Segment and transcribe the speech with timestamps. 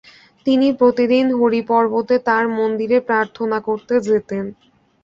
[0.45, 4.45] তিনি প্রতিদিন হরি পর্বতে তাঁর মন্দিরে প্রার্থনা করতে যেতেন।